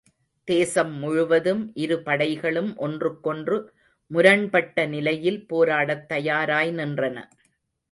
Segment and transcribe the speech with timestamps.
[0.47, 3.57] தேசம் முழுவதும் இரு படைகளும் ஒன்றுக்கொன்று
[4.11, 7.17] முரண்பட்ட நிலையில் போராடத் தயாராய் நின்றன.